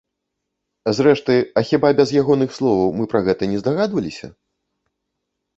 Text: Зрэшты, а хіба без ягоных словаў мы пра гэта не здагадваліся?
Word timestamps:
Зрэшты, 0.99 1.35
а 1.61 1.63
хіба 1.71 1.91
без 2.01 2.09
ягоных 2.21 2.49
словаў 2.57 2.89
мы 3.01 3.07
пра 3.13 3.21
гэта 3.31 3.43
не 3.53 3.57
здагадваліся? 3.65 4.27